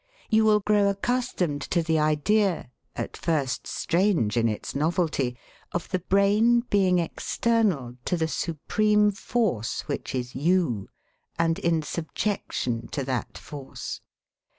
[0.31, 5.37] You will grow accustomed to the idea, at first strange in its novelty,
[5.73, 10.89] of the brain being external to the supreme force which is you,
[11.37, 14.01] and in subjection to that force.